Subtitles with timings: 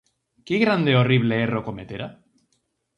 [0.45, 2.07] Que grande e horrible erro cometera?